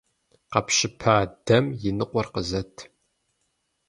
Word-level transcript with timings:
Къэпщыпа 0.51 1.15
дэм 1.45 1.65
и 1.89 1.91
ныкъуэр 1.97 2.27
къызэт! 2.33 2.73